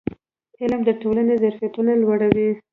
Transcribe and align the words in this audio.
علم 0.61 0.81
د 0.85 0.89
ټولنې 1.01 1.35
ظرفیتونه 1.43 1.91
لوړوي. 2.01 2.49